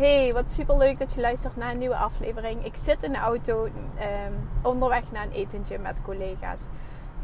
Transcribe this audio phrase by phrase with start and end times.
[0.00, 2.64] Hey, wat super leuk dat je luistert naar een nieuwe aflevering.
[2.64, 6.68] Ik zit in de auto um, onderweg naar een etentje met collega's.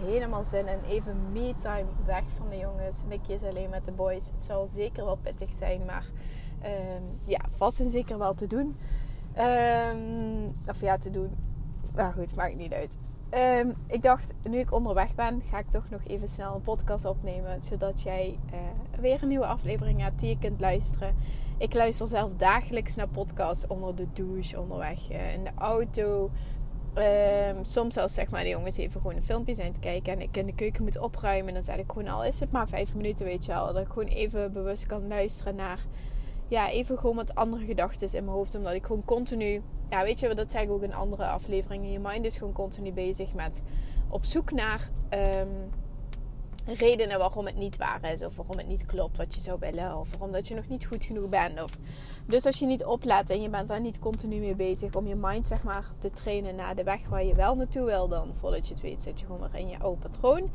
[0.04, 3.02] Helemaal zin in even me-time weg van de jongens.
[3.08, 4.26] Mickey is alleen met de boys.
[4.34, 6.04] Het zal zeker wel pittig zijn, maar
[6.64, 8.76] um, ja, vast en zeker wel te doen.
[9.38, 11.36] Um, of ja, te doen.
[11.94, 12.96] Maar goed, maakt niet uit.
[13.34, 17.04] Um, ik dacht, nu ik onderweg ben, ga ik toch nog even snel een podcast
[17.04, 17.62] opnemen.
[17.62, 18.58] Zodat jij uh,
[19.00, 21.14] weer een nieuwe aflevering hebt die je kunt luisteren.
[21.58, 26.30] Ik luister zelf dagelijks naar podcasts onder de douche, onderweg uh, in de auto.
[26.98, 30.20] Um, soms als zeg maar de jongens even gewoon een filmpje zijn te kijken en
[30.20, 32.94] ik in de keuken moet opruimen, dan zeg ik gewoon al is het maar vijf
[32.94, 35.78] minuten, weet je wel, dat ik gewoon even bewust kan luisteren naar
[36.48, 40.20] ja even gewoon wat andere gedachten in mijn hoofd, omdat ik gewoon continu ja weet
[40.20, 43.62] je, dat zeg ook in andere afleveringen, je mind is gewoon continu bezig met
[44.08, 45.70] op zoek naar um,
[46.66, 48.24] redenen waarom het niet waar is.
[48.24, 49.98] Of waarom het niet klopt wat je zou willen.
[49.98, 51.62] Of waarom dat je nog niet goed genoeg bent.
[51.62, 51.78] Of...
[52.26, 55.14] Dus als je niet oplet en je bent daar niet continu mee bezig om je
[55.14, 58.08] mind zeg maar te trainen naar de weg waar je wel naartoe wil.
[58.08, 60.50] Dan voordat je het weet zit je gewoon weer in je oude patroon.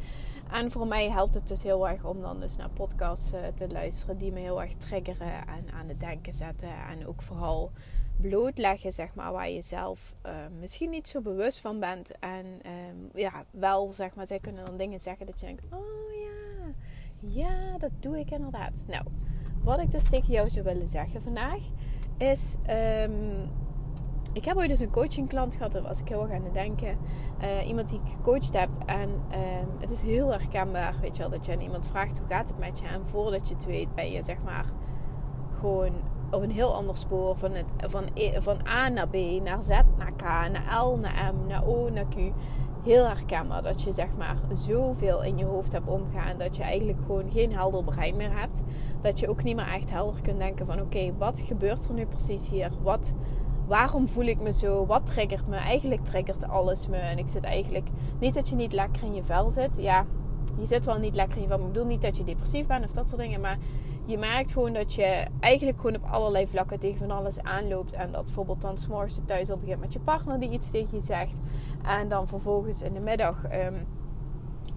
[0.52, 3.68] En voor mij helpt het dus heel erg om dan dus naar podcasts eh, te
[3.68, 6.70] luisteren die me heel erg triggeren en aan het denken zetten.
[6.90, 7.72] En ook vooral
[8.22, 12.12] blootleggen, zeg maar, waar je zelf uh, misschien niet zo bewust van bent.
[12.20, 16.14] En um, ja, wel, zeg maar, zij kunnen dan dingen zeggen dat je denkt: oh
[16.14, 16.74] ja,
[17.20, 18.84] ja, dat doe ik inderdaad.
[18.88, 19.04] Nou,
[19.64, 21.62] wat ik dus tegen jou zou willen zeggen vandaag
[22.18, 22.56] is.
[22.70, 23.50] Um,
[24.34, 26.98] ik heb ooit dus een coachingklant gehad, daar was ik heel erg aan het denken.
[27.42, 28.70] Uh, iemand die ik gecoacht heb.
[28.86, 32.28] En um, het is heel herkenbaar, weet je wel, dat je aan iemand vraagt hoe
[32.28, 32.88] gaat het met je.
[32.88, 34.66] En voordat je het weet ben je zeg maar
[35.52, 35.92] gewoon
[36.32, 37.38] op een heel ander spoor.
[37.38, 41.34] Van, het, van, e, van A naar B, naar Z, naar K, naar L, naar
[41.34, 42.16] M, naar O, naar Q.
[42.84, 46.38] Heel herkenbaar dat je zeg maar zoveel in je hoofd hebt omgaan.
[46.38, 48.64] Dat je eigenlijk gewoon geen helder brein meer hebt.
[49.02, 52.06] Dat je ook niet meer echt helder kunt denken van oké, wat gebeurt er nu
[52.06, 52.72] precies hier?
[52.82, 53.14] Wat,
[53.72, 54.86] waarom voel ik me zo?
[54.86, 55.56] Wat triggert me?
[55.56, 56.98] Eigenlijk triggert alles me.
[56.98, 57.88] En ik zit eigenlijk...
[58.20, 59.78] Niet dat je niet lekker in je vel zit.
[59.78, 60.06] Ja,
[60.60, 61.60] je zit wel niet lekker in je vel.
[61.60, 63.42] Ik bedoel niet dat je depressief bent of dat soort dingen.
[63.42, 63.58] Maar
[64.06, 67.94] je merkt gewoon dat je eigenlijk gewoon op allerlei vlakken tegen van alles aanloopt.
[67.94, 71.02] En dat bijvoorbeeld dan s'morgens thuis al begint met je partner die iets tegen je
[71.02, 71.38] zegt.
[71.84, 73.88] En dan vervolgens in de middag um,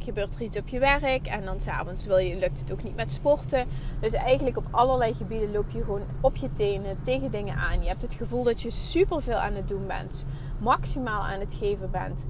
[0.04, 1.26] gebeurt er iets op je werk.
[1.26, 3.66] En dan s'avonds lukt het ook niet met sporten.
[4.00, 7.82] Dus eigenlijk op allerlei gebieden loop je gewoon op je tenen tegen dingen aan.
[7.82, 10.26] Je hebt het gevoel dat je superveel aan het doen bent.
[10.60, 12.26] Maximaal aan het geven bent.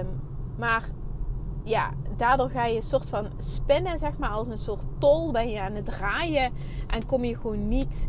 [0.00, 0.20] Um,
[0.56, 0.84] maar
[1.64, 5.50] ja, daardoor ga je een soort van spinnen, zeg maar, als een soort tol ben
[5.50, 6.52] je aan het draaien
[6.86, 8.08] en kom je gewoon niet,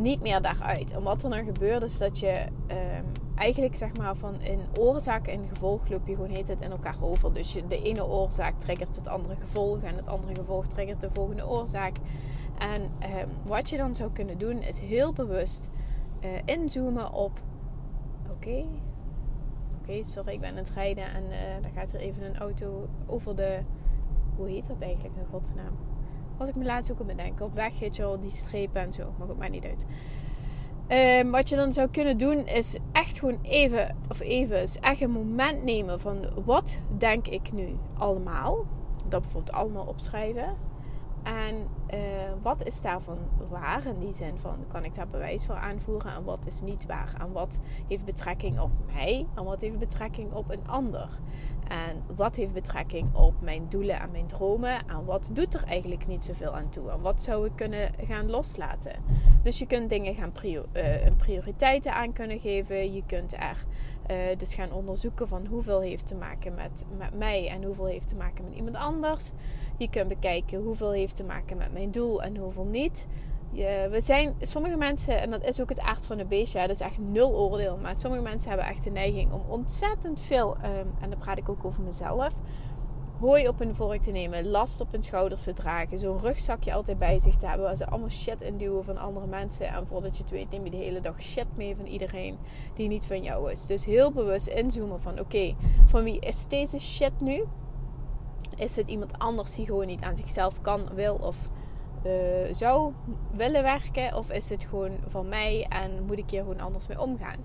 [0.00, 0.92] niet meer daaruit.
[0.92, 5.26] En wat er dan gebeurt is dat je um, eigenlijk, zeg maar, van een oorzaak
[5.26, 7.34] en gevolg loop je gewoon heet het in elkaar over.
[7.34, 11.10] Dus je, de ene oorzaak triggert het andere gevolg en het andere gevolg triggert de
[11.10, 11.96] volgende oorzaak.
[12.58, 15.70] En um, wat je dan zou kunnen doen is heel bewust
[16.24, 17.40] uh, inzoomen op,
[18.30, 18.64] oké,
[19.82, 22.88] okay, sorry, ik ben aan het rijden en uh, dan gaat er even een auto
[23.06, 23.60] over de.
[24.36, 25.76] Hoe heet dat eigenlijk in godsnaam?
[26.36, 27.44] Was ik me laatst ook aan bedenken.
[27.44, 29.12] Op weg, weet je wel, die strepen en zo.
[29.18, 29.86] Maar goed, maakt niet uit.
[30.88, 35.00] Um, wat je dan zou kunnen doen is echt gewoon even, of even, is echt
[35.00, 38.64] een moment nemen van wat denk ik nu allemaal.
[39.08, 40.54] Dat bijvoorbeeld allemaal opschrijven.
[41.26, 42.00] En uh,
[42.42, 46.24] wat is daarvan waar in die zin van kan ik daar bewijs voor aanvoeren en
[46.24, 47.14] wat is niet waar?
[47.20, 51.08] En wat heeft betrekking op mij en wat heeft betrekking op een ander?
[51.68, 54.88] En wat heeft betrekking op mijn doelen en mijn dromen?
[54.88, 56.90] En wat doet er eigenlijk niet zoveel aan toe?
[56.90, 58.92] En wat zou ik kunnen gaan loslaten?
[59.42, 60.62] Dus je kunt dingen gaan uh,
[61.16, 62.92] prioriteiten aan kunnen geven.
[62.92, 63.64] Je kunt er
[64.10, 68.08] uh, dus gaan onderzoeken van hoeveel heeft te maken met, met mij en hoeveel heeft
[68.08, 69.30] te maken met iemand anders.
[69.76, 73.06] Je kunt bekijken hoeveel heeft te maken met mijn doel en hoeveel niet.
[73.50, 76.70] Je, we zijn, sommige mensen, en dat is ook het aard van de beestje, dat
[76.70, 77.78] is echt nul oordeel.
[77.82, 81.48] Maar sommige mensen hebben echt de neiging om ontzettend veel, um, en dan praat ik
[81.48, 82.34] ook over mezelf,
[83.20, 86.98] hooi op hun vork te nemen, last op hun schouders te dragen, zo'n rugzakje altijd
[86.98, 89.68] bij zich te hebben waar ze allemaal shit in duwen van andere mensen.
[89.68, 92.38] En voordat je het weet, neem je de hele dag shit mee van iedereen
[92.74, 93.66] die niet van jou is.
[93.66, 95.54] Dus heel bewust inzoomen van: oké,
[95.86, 97.44] van wie is deze shit nu?
[98.56, 101.48] Is het iemand anders die gewoon niet aan zichzelf kan, wil of
[102.50, 102.92] zou
[103.32, 104.14] willen werken?
[104.14, 107.38] Of is het gewoon van mij en moet ik hier gewoon anders mee omgaan?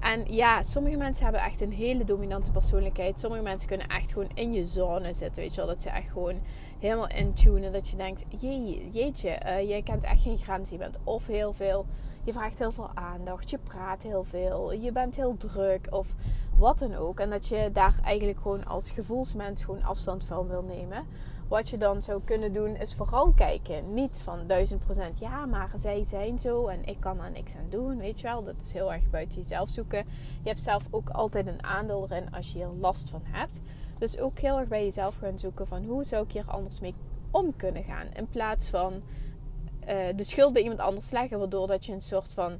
[0.00, 3.20] En ja, sommige mensen hebben echt een hele dominante persoonlijkheid.
[3.20, 5.42] Sommige mensen kunnen echt gewoon in je zone zitten.
[5.42, 6.40] Weet je wel, dat ze echt gewoon
[6.78, 7.72] helemaal intunen.
[7.72, 10.70] Dat je denkt, jee, jeetje, uh, jij kent echt geen grens.
[10.70, 11.86] Je bent of heel veel,
[12.24, 13.50] je vraagt heel veel aandacht.
[13.50, 14.72] Je praat heel veel.
[14.72, 16.14] Je bent heel druk of
[16.56, 17.20] wat dan ook.
[17.20, 21.04] En dat je daar eigenlijk gewoon als gevoelsmens gewoon afstand van wil nemen.
[21.52, 23.94] Wat je dan zou kunnen doen is vooral kijken.
[23.94, 27.66] Niet van duizend procent, ja, maar zij zijn zo en ik kan er niks aan
[27.68, 27.98] doen.
[27.98, 30.04] Weet je wel, dat is heel erg buiten jezelf zoeken.
[30.42, 33.60] Je hebt zelf ook altijd een aandeel erin als je hier last van hebt.
[33.98, 36.94] Dus ook heel erg bij jezelf gaan zoeken van hoe zou ik hier anders mee
[37.30, 38.06] om kunnen gaan.
[38.14, 42.34] In plaats van uh, de schuld bij iemand anders leggen, waardoor dat je een soort
[42.34, 42.58] van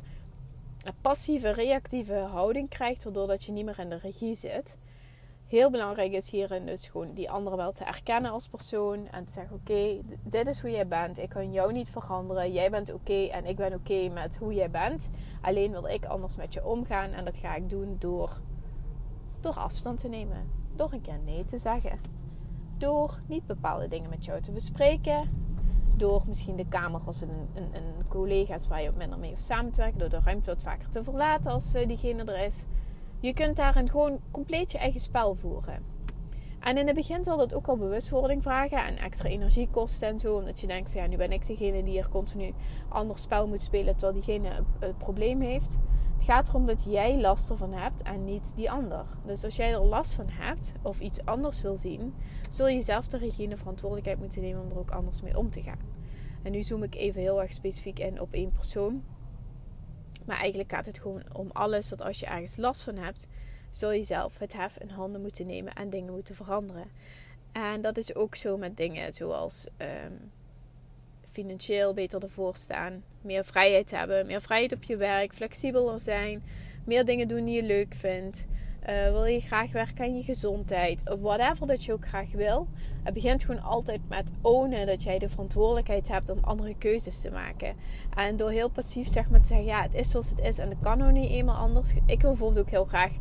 [1.00, 4.76] passieve, reactieve houding krijgt, waardoor dat je niet meer in de regie zit
[5.52, 9.08] heel belangrijk is hierin dus gewoon die andere wel te erkennen als persoon.
[9.08, 11.18] En te zeggen, oké, dit is hoe jij bent.
[11.18, 12.52] Ik kan jou niet veranderen.
[12.52, 15.10] Jij bent oké en ik ben oké met hoe jij bent.
[15.40, 17.10] Alleen wil ik anders met je omgaan.
[17.10, 18.40] En dat ga ik doen door,
[19.40, 20.50] door afstand te nemen.
[20.76, 22.00] Door een keer nee te zeggen.
[22.78, 25.30] Door niet bepaalde dingen met jou te bespreken.
[25.96, 29.72] Door misschien de kamer als een, een, een collega's waar je minder mee hoeft samen
[29.72, 29.98] te werken.
[29.98, 32.64] Door de ruimte wat vaker te verlaten als eh, diegene er is.
[33.22, 35.84] Je kunt daarin gewoon compleet je eigen spel voeren.
[36.60, 40.18] En in het begin zal dat ook al bewustwording vragen en extra energie kosten en
[40.18, 40.34] zo.
[40.34, 42.54] Omdat je denkt van ja, nu ben ik degene die hier continu
[42.88, 45.78] anders spel moet spelen terwijl diegene het probleem heeft.
[46.14, 49.04] Het gaat erom dat jij last ervan hebt en niet die ander.
[49.26, 52.14] Dus als jij er last van hebt of iets anders wil zien,
[52.50, 55.38] zul je zelf de regie en de verantwoordelijkheid moeten nemen om er ook anders mee
[55.38, 55.80] om te gaan.
[56.42, 59.02] En nu zoom ik even heel erg specifiek in op één persoon.
[60.26, 61.88] Maar eigenlijk gaat het gewoon om alles.
[61.88, 63.28] Dat als je ergens last van hebt,
[63.70, 66.90] zul je zelf het hef in handen moeten nemen en dingen moeten veranderen.
[67.52, 70.30] En dat is ook zo met dingen zoals um,
[71.30, 76.42] financieel beter ervoor staan, meer vrijheid hebben, meer vrijheid op je werk, flexibeler zijn,
[76.84, 78.46] meer dingen doen die je leuk vindt.
[78.88, 81.02] Uh, wil je graag werken aan je gezondheid?
[81.20, 82.68] Whatever dat je ook graag wil.
[83.02, 87.30] Het begint gewoon altijd met ownen dat jij de verantwoordelijkheid hebt om andere keuzes te
[87.30, 87.74] maken.
[88.16, 90.68] En door heel passief zeg maar te zeggen, ja, het is zoals het is en
[90.68, 91.94] het kan nog niet eenmaal anders.
[92.06, 93.12] Ik wil bijvoorbeeld ook heel graag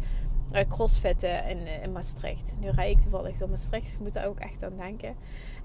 [0.67, 2.53] crossfitten in, uh, in Maastricht.
[2.59, 5.15] Nu rijd ik toevallig door Maastricht, dus ik moet daar ook echt aan denken.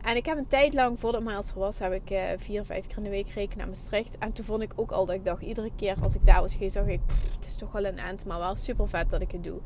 [0.03, 2.87] En ik heb een tijd lang, voordat Miles er was, heb ik uh, vier vijf
[2.87, 4.19] keer in de week gereden naar Maastricht.
[4.19, 6.53] En toen vond ik ook al dat ik dacht, iedere keer als ik daar was
[6.53, 7.01] geweest, dacht ik,
[7.37, 9.61] het is toch wel een eind, maar wel super vet dat ik het doe.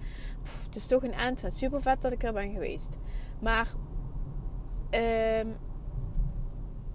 [0.66, 2.96] het is toch een eind, maar super vet dat ik er ben geweest.
[3.38, 3.68] Maar
[4.90, 5.46] uh,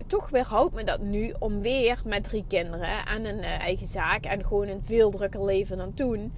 [0.08, 4.44] toch weerhoudt me dat nu om weer met drie kinderen en een eigen zaak en
[4.46, 6.34] gewoon een veel drukker leven dan toen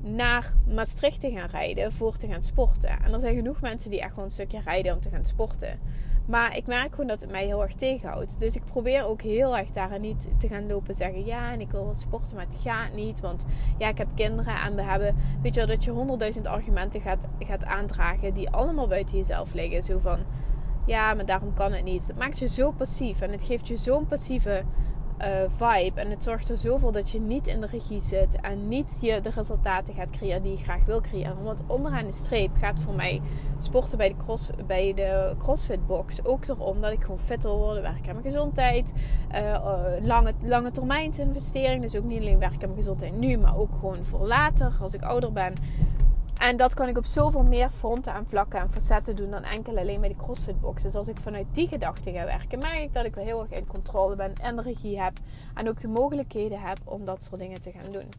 [0.00, 3.02] naar Maastricht te gaan rijden voor te gaan sporten.
[3.04, 5.78] En er zijn genoeg mensen die echt gewoon een stukje rijden om te gaan sporten.
[6.26, 8.40] Maar ik merk gewoon dat het mij heel erg tegenhoudt.
[8.40, 11.70] Dus ik probeer ook heel erg daar niet te gaan lopen zeggen: ja, en ik
[11.70, 13.20] wil wat sporten, maar het gaat niet.
[13.20, 13.44] Want
[13.78, 15.16] ja, ik heb kinderen en we hebben.
[15.42, 19.82] Weet je wel, dat je honderdduizend argumenten gaat, gaat aandragen die allemaal buiten jezelf liggen.
[19.82, 20.18] Zo van:
[20.86, 22.06] ja, maar daarom kan het niet.
[22.06, 24.64] Het maakt je zo passief en het geeft je zo'n passieve
[25.20, 26.00] uh, vibe.
[26.00, 29.20] En het zorgt er zoveel dat je niet in de regie zit en niet je
[29.20, 31.42] de resultaten gaat creëren die je graag wil creëren.
[31.42, 33.20] Want onderaan de streep gaat voor mij
[33.58, 37.58] sporten bij de, cross, bij de CrossFit box ook erom dat ik gewoon fit wil
[37.58, 38.92] worden, werken aan mijn gezondheid,
[39.34, 41.82] uh, lange, lange termijn investering.
[41.82, 44.94] Dus ook niet alleen werken aan mijn gezondheid nu, maar ook gewoon voor later als
[44.94, 45.54] ik ouder ben.
[46.38, 49.76] En dat kan ik op zoveel meer fronten en vlakken en facetten doen dan enkel
[49.76, 50.82] alleen bij de CrossFit box.
[50.82, 53.50] Dus als ik vanuit die gedachte ga werken, merk ik dat ik wel heel erg
[53.50, 54.58] in controle ben en
[54.98, 55.12] heb.
[55.54, 58.12] En ook de mogelijkheden heb om dat soort dingen te gaan doen.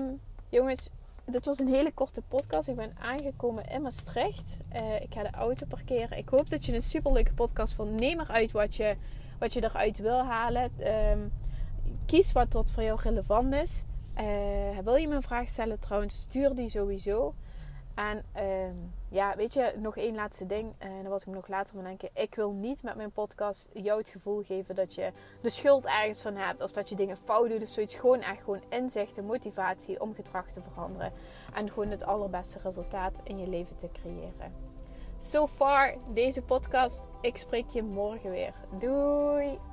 [0.00, 0.90] Um, jongens,
[1.24, 2.68] dit was een hele korte podcast.
[2.68, 4.56] Ik ben aangekomen in Maastricht.
[4.74, 6.18] Uh, ik ga de auto parkeren.
[6.18, 7.90] Ik hoop dat je een superleuke podcast vond.
[7.90, 8.96] Neem eruit wat je,
[9.38, 10.70] wat je eruit wil halen.
[11.10, 11.32] Um,
[12.06, 13.84] kies wat tot voor jou relevant is.
[14.20, 17.34] Uh, wil je me een vraag stellen trouwens, stuur die sowieso.
[17.94, 18.76] En uh,
[19.08, 20.74] ja, weet je, nog één laatste ding.
[20.78, 22.08] En uh, dan was ik nog later aan denken.
[22.14, 26.20] Ik wil niet met mijn podcast jou het gevoel geven dat je de schuld ergens
[26.20, 26.60] van hebt.
[26.60, 27.94] Of dat je dingen fout doet of zoiets.
[27.94, 31.12] Gewoon echt gewoon inzicht en motivatie om gedrag te veranderen.
[31.54, 34.70] En gewoon het allerbeste resultaat in je leven te creëren.
[35.18, 37.02] So far, deze podcast.
[37.20, 38.54] Ik spreek je morgen weer.
[38.78, 39.71] Doei!